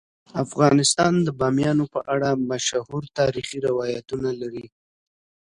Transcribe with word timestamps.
افغانستان 0.43 1.13
د 1.25 1.27
بامیان 1.39 1.79
په 1.93 1.99
اړه 2.13 2.29
مشهور 2.51 3.03
تاریخی 3.19 3.57
روایتونه 3.67 4.29
لري. 4.41 4.65